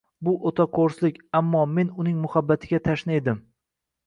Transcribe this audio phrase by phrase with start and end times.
[0.27, 3.41] Bu o`ta qo`rslik, ammo men uning muhabbatiga tashna edim